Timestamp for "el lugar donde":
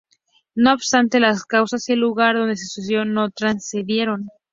1.93-2.57